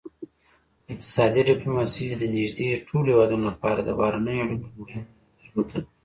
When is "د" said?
2.11-2.23, 3.83-3.89